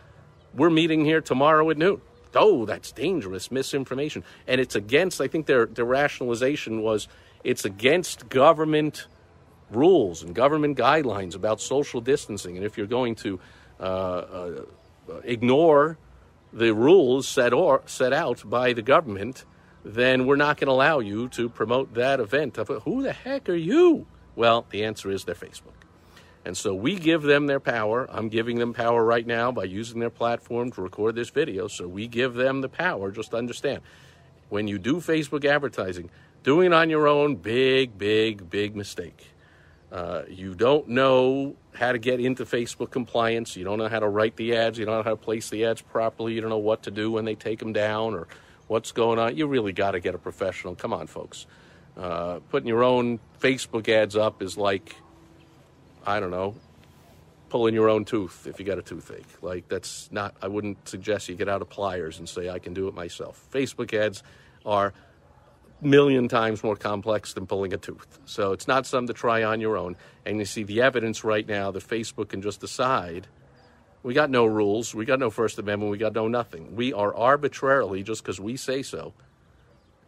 we're 0.54 0.70
meeting 0.70 1.06
here 1.06 1.22
tomorrow 1.22 1.70
at 1.70 1.78
noon. 1.78 2.02
Oh, 2.34 2.66
that's 2.66 2.92
dangerous 2.92 3.52
misinformation. 3.52 4.24
And 4.48 4.62
it's 4.62 4.76
against, 4.76 5.20
I 5.20 5.28
think 5.28 5.46
their, 5.48 5.66
their 5.66 5.86
rationalization 5.86 6.82
was 6.82 7.08
it's 7.44 7.66
against 7.66 8.30
government 8.30 9.08
rules 9.72 10.24
and 10.24 10.36
government 10.36 10.78
guidelines 10.78 11.36
about 11.36 11.62
social 11.62 12.02
distancing. 12.02 12.58
And 12.58 12.66
if 12.66 12.78
you're 12.78 12.88
going 12.88 13.16
to 13.16 13.40
uh, 13.80 13.84
uh, 13.84 14.62
ignore 15.24 15.98
the 16.54 16.74
rules 16.74 17.28
set, 17.28 17.54
or, 17.54 17.82
set 17.86 18.14
out 18.14 18.48
by 18.50 18.74
the 18.74 18.82
government, 18.82 19.46
then 19.84 20.26
we're 20.26 20.36
not 20.36 20.58
going 20.58 20.68
to 20.68 20.74
allow 20.74 21.00
you 21.00 21.30
to 21.30 21.50
promote 21.50 21.94
that 21.96 22.20
event. 22.20 22.58
Who 22.58 23.02
the 23.02 23.14
heck 23.14 23.50
are 23.50 23.56
you? 23.56 24.06
Well, 24.36 24.66
the 24.70 24.84
answer 24.84 25.10
is 25.10 25.24
they're 25.24 25.36
Facebook. 25.36 25.74
And 26.44 26.58
so 26.58 26.74
we 26.74 26.96
give 26.96 27.22
them 27.22 27.46
their 27.48 27.60
power. 27.60 28.08
I'm 28.10 28.30
giving 28.30 28.58
them 28.58 28.74
power 28.74 29.04
right 29.04 29.26
now 29.26 29.52
by 29.52 29.66
using 29.66 30.00
their 30.00 30.10
platform 30.10 30.72
to 30.72 30.82
record 30.82 31.16
this 31.16 31.30
video. 31.30 31.68
So 31.68 31.88
we 31.88 32.08
give 32.08 32.34
them 32.34 32.62
the 32.62 32.70
power. 32.70 33.12
Just 33.12 33.34
understand 33.34 33.82
when 34.50 34.68
you 34.68 34.80
do 34.80 34.96
Facebook 34.96 35.46
advertising, 35.46 36.10
doing 36.44 36.68
it 36.68 36.74
on 36.74 36.90
your 36.90 37.08
own, 37.08 37.36
big, 37.36 37.98
big, 37.98 38.50
big 38.50 38.76
mistake. 38.76 39.28
Uh, 39.92 40.24
you 40.30 40.56
don't 40.56 40.88
know 40.88 41.56
how 41.74 41.92
to 41.92 41.98
get 41.98 42.20
into 42.20 42.46
Facebook 42.46 42.92
compliance. 42.92 43.58
You 43.58 43.66
don't 43.66 43.78
know 43.78 43.90
how 43.90 44.00
to 44.00 44.08
write 44.08 44.38
the 44.38 44.56
ads. 44.56 44.80
You 44.80 44.86
don't 44.86 44.96
know 44.96 45.04
how 45.04 45.10
to 45.12 45.18
place 45.18 45.50
the 45.50 45.66
ads 45.66 45.82
properly. 45.82 46.34
You 46.34 46.42
don't 46.42 46.50
know 46.50 46.58
what 46.58 46.84
to 46.84 46.92
do 46.92 47.12
when 47.12 47.26
they 47.26 47.36
take 47.36 47.60
them 47.60 47.74
down 47.74 48.14
or 48.14 48.28
what's 48.68 48.94
going 48.94 49.20
on. 49.20 49.36
You 49.36 49.48
really 49.48 49.74
got 49.74 49.92
to 49.92 50.00
get 50.00 50.16
a 50.16 50.18
professional. 50.18 50.76
Come 50.76 50.94
on, 50.94 51.08
folks. 51.08 51.46
Uh, 51.98 52.40
putting 52.50 52.70
your 52.70 52.84
own 52.84 53.20
Facebook 53.42 53.90
ads 53.90 54.16
up 54.16 54.42
is 54.42 54.58
like, 54.58 54.96
I 56.06 56.22
don't 56.22 56.32
know, 56.32 56.56
pulling 57.50 57.74
your 57.74 57.90
own 57.90 58.06
tooth 58.06 58.48
if 58.48 58.60
you 58.60 58.66
got 58.66 58.80
a 58.80 58.82
toothache. 58.82 59.28
Like, 59.42 59.68
that's 59.68 60.10
not, 60.10 60.36
I 60.42 60.48
wouldn't 60.48 60.88
suggest 60.88 61.28
you 61.28 61.36
get 61.36 61.50
out 61.50 61.62
of 61.62 61.70
pliers 61.70 62.18
and 62.18 62.30
say, 62.30 62.50
I 62.50 62.60
can 62.60 62.74
do 62.74 62.88
it 62.88 62.94
myself. 62.94 63.46
Facebook 63.52 63.94
ads 63.94 64.24
are 64.66 64.94
million 65.82 66.28
times 66.28 66.64
more 66.64 66.76
complex 66.76 67.34
than 67.34 67.48
pulling 67.48 67.74
a 67.74 67.78
tooth. 67.78 68.20
So 68.26 68.52
it's 68.52 68.68
not 68.68 68.86
something 68.86 69.08
to 69.08 69.14
try 69.14 69.44
on 69.44 69.60
your 69.62 69.78
own. 69.78 69.96
And 70.26 70.38
you 70.38 70.46
see 70.46 70.64
the 70.64 70.82
evidence 70.82 71.24
right 71.24 71.48
now 71.48 71.72
that 71.72 71.88
Facebook 71.88 72.30
can 72.30 72.42
just 72.42 72.60
decide 72.60 73.28
we 74.04 74.14
got 74.16 74.30
no 74.32 74.46
rules, 74.46 74.96
we 74.96 75.06
got 75.06 75.20
no 75.20 75.30
First 75.30 75.60
Amendment, 75.60 75.92
we 75.92 75.98
got 75.98 76.16
no 76.16 76.28
nothing. 76.28 76.76
We 76.76 76.92
are 76.92 77.16
arbitrarily, 77.16 78.02
just 78.02 78.24
because 78.24 78.40
we 78.40 78.58
say 78.58 78.82
so, 78.82 79.14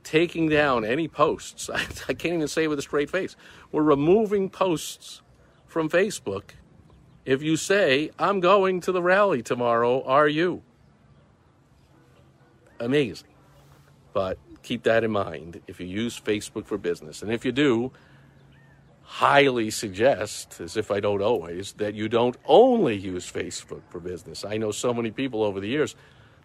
taking 0.03 0.49
down 0.49 0.83
any 0.83 1.07
posts. 1.07 1.69
I, 1.73 1.81
I 2.07 2.13
can't 2.13 2.35
even 2.35 2.47
say 2.47 2.63
it 2.63 2.67
with 2.67 2.79
a 2.79 2.83
straight 2.83 3.09
face. 3.09 3.35
We're 3.71 3.83
removing 3.83 4.49
posts 4.49 5.21
from 5.67 5.89
Facebook 5.89 6.51
if 7.25 7.41
you 7.41 7.55
say, 7.55 8.11
I'm 8.19 8.39
going 8.39 8.81
to 8.81 8.91
the 8.91 9.01
rally 9.01 9.41
tomorrow, 9.41 10.03
are 10.03 10.27
you? 10.27 10.61
Amazing. 12.79 13.32
But 14.13 14.37
keep 14.61 14.83
that 14.83 15.03
in 15.03 15.11
mind 15.11 15.61
if 15.67 15.79
you 15.79 15.87
use 15.87 16.19
Facebook 16.19 16.65
for 16.65 16.77
business. 16.77 17.21
And 17.21 17.31
if 17.31 17.43
you 17.43 17.51
do, 17.51 17.91
highly 19.01 19.69
suggest, 19.69 20.59
as 20.59 20.77
if 20.77 20.89
I 20.89 20.99
don't 20.99 21.21
always, 21.21 21.73
that 21.73 21.93
you 21.93 22.07
don't 22.07 22.37
only 22.45 22.95
use 22.95 23.31
Facebook 23.31 23.81
for 23.89 23.99
business. 23.99 24.45
I 24.45 24.57
know 24.57 24.71
so 24.71 24.93
many 24.93 25.11
people 25.11 25.43
over 25.43 25.59
the 25.59 25.67
years, 25.67 25.95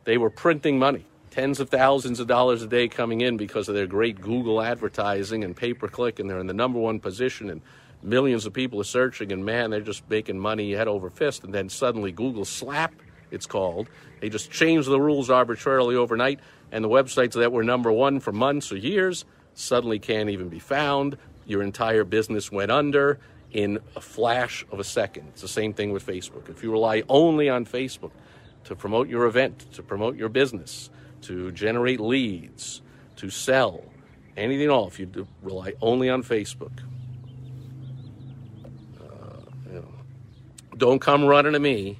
they 0.05 0.19
were 0.19 0.31
printing 0.31 0.79
money, 0.79 1.05
tens 1.31 1.61
of 1.61 1.71
thousands 1.71 2.21
of 2.21 2.27
dollars 2.27 2.63
a 2.63 2.67
day 2.67 2.89
coming 2.89 3.21
in 3.21 3.37
because 3.37 3.69
of 3.69 3.75
their 3.75 3.87
great 3.87 4.21
Google 4.21 4.61
advertising 4.61 5.45
and 5.45 5.57
pay 5.57 5.73
per 5.73 5.89
click, 5.89 6.19
and 6.19 6.29
they're 6.29 6.41
in 6.41 6.47
the 6.47 6.55
number 6.55 6.79
one 6.79 7.01
position, 7.01 7.49
and 7.49 7.63
millions 8.03 8.45
of 8.47 8.53
people 8.53 8.81
are 8.81 8.85
searching, 8.85 9.33
and 9.33 9.45
man, 9.45 9.71
they're 9.71 9.81
just 9.81 10.09
making 10.11 10.39
money 10.39 10.73
head 10.73 10.89
over 10.89 11.11
fist. 11.11 11.45
And 11.45 11.55
then 11.55 11.69
suddenly 11.69 12.13
Google 12.13 12.45
slap, 12.45 12.95
it's 13.31 13.47
called. 13.47 13.89
They 14.21 14.29
just 14.29 14.51
change 14.51 14.87
the 14.87 15.01
rules 15.01 15.31
arbitrarily 15.31 15.97
overnight 15.97 16.41
and 16.73 16.85
the 16.85 16.89
websites 16.89 17.33
that 17.33 17.53
were 17.53 17.63
number 17.63 17.91
one 17.91 18.21
for 18.21 18.33
months 18.33 18.73
or 18.73 18.77
years 18.77 19.25
suddenly 19.55 19.99
can't 19.99 20.31
even 20.31 20.49
be 20.49 20.59
found. 20.59 21.17
Your 21.47 21.63
entire 21.63 22.05
business 22.05 22.53
went 22.53 22.71
under 22.71 23.19
in 23.53 23.79
a 23.97 24.01
flash 24.01 24.65
of 24.71 24.79
a 24.79 24.85
second. 24.85 25.29
It's 25.29 25.43
the 25.43 25.49
same 25.49 25.73
thing 25.73 25.93
with 25.93 26.07
Facebook. 26.07 26.49
If 26.51 26.63
you 26.63 26.71
rely 26.71 27.03
only 27.09 27.49
on 27.49 27.65
Facebook 27.65 28.11
to 28.65 28.77
promote 28.77 29.09
your 29.09 29.25
event, 29.25 29.73
to 29.73 29.83
promote 29.83 30.17
your 30.17 30.29
business, 30.29 30.91
to 31.23 31.51
generate 31.53 32.01
leads, 32.01 32.83
to 33.17 33.31
sell, 33.31 33.83
anything 34.37 34.67
at 34.67 34.71
all, 34.71 34.87
if 34.87 35.01
you 35.01 35.27
rely 35.43 35.73
only 35.81 36.11
on 36.11 36.23
Facebook, 36.23 36.79
uh, 39.01 39.41
you 39.67 39.81
know, 39.81 39.89
don't 40.77 41.01
come 41.01 41.25
running 41.25 41.55
to 41.55 41.59
me 41.59 41.99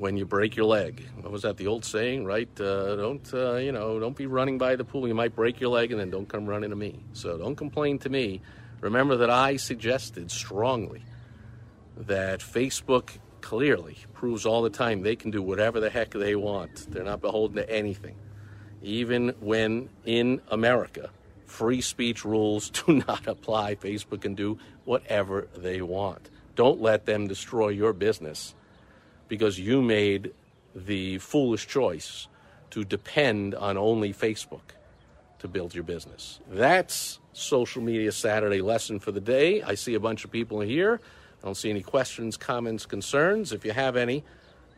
when 0.00 0.16
you 0.16 0.24
break 0.24 0.56
your 0.56 0.64
leg. 0.64 1.06
What 1.20 1.30
was 1.30 1.42
that? 1.42 1.58
The 1.58 1.66
old 1.66 1.84
saying, 1.84 2.24
right? 2.24 2.48
Uh, 2.58 2.96
don't 2.96 3.34
uh, 3.34 3.56
you 3.56 3.70
know? 3.70 4.00
Don't 4.00 4.16
be 4.16 4.24
running 4.26 4.56
by 4.56 4.74
the 4.74 4.84
pool. 4.84 5.06
You 5.06 5.14
might 5.14 5.36
break 5.36 5.60
your 5.60 5.68
leg, 5.68 5.92
and 5.92 6.00
then 6.00 6.08
don't 6.08 6.26
come 6.26 6.46
running 6.46 6.70
to 6.70 6.76
me. 6.76 7.00
So 7.12 7.36
don't 7.36 7.54
complain 7.54 7.98
to 7.98 8.08
me. 8.08 8.40
Remember 8.80 9.18
that 9.18 9.28
I 9.28 9.56
suggested 9.56 10.30
strongly 10.30 11.02
that 11.98 12.40
Facebook 12.40 13.10
clearly 13.42 13.98
proves 14.14 14.46
all 14.46 14.62
the 14.62 14.70
time 14.70 15.02
they 15.02 15.16
can 15.16 15.30
do 15.30 15.42
whatever 15.42 15.80
the 15.80 15.90
heck 15.90 16.12
they 16.12 16.34
want. 16.34 16.90
They're 16.90 17.04
not 17.04 17.20
beholden 17.20 17.56
to 17.56 17.70
anything. 17.70 18.16
Even 18.82 19.34
when 19.40 19.90
in 20.06 20.40
America, 20.48 21.10
free 21.44 21.82
speech 21.82 22.24
rules 22.24 22.70
do 22.86 23.02
not 23.06 23.26
apply, 23.26 23.74
Facebook 23.74 24.22
can 24.22 24.34
do 24.34 24.58
whatever 24.86 25.48
they 25.54 25.82
want. 25.82 26.30
Don't 26.56 26.80
let 26.80 27.04
them 27.04 27.26
destroy 27.26 27.68
your 27.68 27.92
business 27.92 28.54
because 29.30 29.58
you 29.58 29.80
made 29.80 30.32
the 30.74 31.16
foolish 31.18 31.66
choice 31.66 32.26
to 32.70 32.84
depend 32.84 33.54
on 33.54 33.78
only 33.78 34.12
Facebook 34.12 34.74
to 35.38 35.48
build 35.48 35.74
your 35.74 35.84
business. 35.84 36.40
That's 36.50 37.20
Social 37.32 37.80
Media 37.80 38.12
Saturday 38.12 38.60
lesson 38.60 38.98
for 38.98 39.12
the 39.12 39.20
day. 39.20 39.62
I 39.62 39.76
see 39.76 39.94
a 39.94 40.00
bunch 40.00 40.24
of 40.24 40.32
people 40.32 40.60
here. 40.60 41.00
I 41.42 41.46
don't 41.46 41.56
see 41.56 41.70
any 41.70 41.80
questions, 41.80 42.36
comments, 42.36 42.84
concerns. 42.84 43.52
If 43.52 43.64
you 43.64 43.72
have 43.72 43.96
any, 43.96 44.24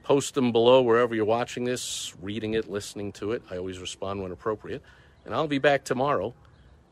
post 0.04 0.34
them 0.34 0.52
below 0.52 0.82
wherever 0.82 1.14
you're 1.14 1.24
watching 1.24 1.64
this, 1.64 2.14
reading 2.22 2.52
it, 2.54 2.70
listening 2.70 3.10
to 3.12 3.32
it. 3.32 3.42
I 3.50 3.56
always 3.56 3.78
respond 3.78 4.22
when 4.22 4.32
appropriate. 4.32 4.82
And 5.24 5.34
I'll 5.34 5.48
be 5.48 5.58
back 5.58 5.82
tomorrow 5.82 6.34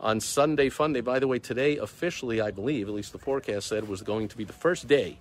on 0.00 0.19
Sunday 0.21 0.71
Fun 0.71 0.95
Day. 0.95 1.02
By 1.02 1.19
the 1.19 1.29
way, 1.29 1.38
today 1.38 1.76
officially, 1.76 2.40
I 2.40 2.50
believe, 2.50 2.88
at 2.88 2.95
least 2.95 3.12
the 3.12 3.19
forecast 3.19 3.67
said, 3.67 3.87
was 3.87 4.00
going 4.00 4.29
to 4.29 4.37
be 4.37 4.45
the 4.45 4.55
first 4.55 4.88
day 4.88 5.19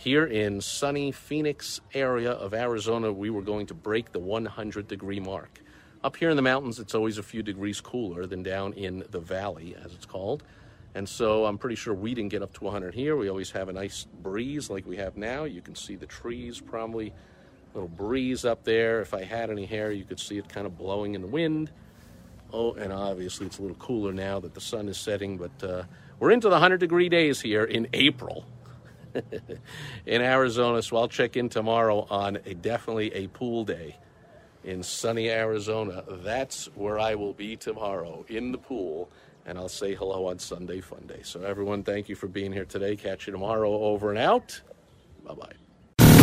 here 0.00 0.24
in 0.24 0.62
sunny 0.62 1.12
Phoenix 1.12 1.82
area 1.92 2.30
of 2.30 2.54
Arizona. 2.54 3.12
We 3.12 3.28
were 3.28 3.42
going 3.42 3.66
to 3.66 3.74
break 3.74 4.12
the 4.12 4.18
100 4.18 4.88
degree 4.88 5.20
mark. 5.20 5.60
Up 6.02 6.16
here 6.16 6.30
in 6.30 6.36
the 6.36 6.42
mountains, 6.42 6.78
it's 6.78 6.94
always 6.94 7.18
a 7.18 7.22
few 7.22 7.42
degrees 7.42 7.82
cooler 7.82 8.24
than 8.24 8.42
down 8.42 8.72
in 8.72 9.04
the 9.10 9.20
valley, 9.20 9.76
as 9.84 9.92
it's 9.92 10.06
called. 10.06 10.42
And 10.94 11.06
so 11.06 11.44
I'm 11.44 11.58
pretty 11.58 11.76
sure 11.76 11.92
we 11.92 12.14
didn't 12.14 12.30
get 12.30 12.40
up 12.40 12.54
to 12.54 12.64
100 12.64 12.94
here. 12.94 13.14
We 13.14 13.28
always 13.28 13.50
have 13.50 13.68
a 13.68 13.74
nice 13.74 14.06
breeze 14.22 14.70
like 14.70 14.86
we 14.86 14.96
have 14.96 15.18
now. 15.18 15.44
You 15.44 15.60
can 15.60 15.74
see 15.74 15.96
the 15.96 16.06
trees, 16.06 16.60
probably 16.60 17.08
a 17.08 17.74
little 17.74 17.88
breeze 17.88 18.46
up 18.46 18.64
there. 18.64 19.02
If 19.02 19.12
I 19.12 19.24
had 19.24 19.50
any 19.50 19.66
hair, 19.66 19.92
you 19.92 20.04
could 20.04 20.18
see 20.18 20.38
it 20.38 20.48
kind 20.48 20.66
of 20.66 20.78
blowing 20.78 21.14
in 21.14 21.20
the 21.20 21.28
wind. 21.28 21.70
Oh, 22.54 22.72
and 22.72 22.90
obviously 22.90 23.46
it's 23.46 23.58
a 23.58 23.62
little 23.62 23.76
cooler 23.76 24.14
now 24.14 24.40
that 24.40 24.54
the 24.54 24.62
sun 24.62 24.88
is 24.88 24.96
setting, 24.96 25.36
but 25.36 25.62
uh, 25.62 25.82
we're 26.18 26.30
into 26.30 26.48
the 26.48 26.54
100 26.54 26.80
degree 26.80 27.10
days 27.10 27.42
here 27.42 27.64
in 27.64 27.86
April 27.92 28.46
in 30.06 30.22
Arizona. 30.22 30.82
So 30.82 30.96
I'll 30.96 31.08
check 31.08 31.36
in 31.36 31.48
tomorrow 31.48 32.06
on 32.10 32.38
a 32.46 32.54
definitely 32.54 33.12
a 33.14 33.28
pool 33.28 33.64
day 33.64 33.96
in 34.64 34.82
sunny 34.82 35.30
Arizona. 35.30 36.04
That's 36.08 36.66
where 36.74 36.98
I 36.98 37.14
will 37.14 37.32
be 37.32 37.56
tomorrow 37.56 38.24
in 38.28 38.52
the 38.52 38.58
pool, 38.58 39.10
and 39.46 39.58
I'll 39.58 39.68
say 39.68 39.94
hello 39.94 40.26
on 40.26 40.38
Sunday 40.38 40.80
Fun 40.80 41.06
Day. 41.06 41.20
So, 41.22 41.42
everyone, 41.42 41.82
thank 41.82 42.08
you 42.08 42.14
for 42.14 42.28
being 42.28 42.52
here 42.52 42.66
today. 42.66 42.96
Catch 42.96 43.26
you 43.26 43.32
tomorrow. 43.32 43.70
Over 43.70 44.10
and 44.10 44.18
out. 44.18 44.60
Bye 45.24 45.34
bye. 45.34 45.69